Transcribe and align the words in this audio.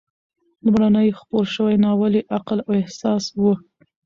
لومړنی 0.63 1.07
خپور 1.19 1.45
شوی 1.55 1.75
ناول 1.83 2.13
یې 2.17 2.27
"عقل 2.37 2.57
او 2.67 2.71
احساس" 2.81 3.23
و. 3.41 3.43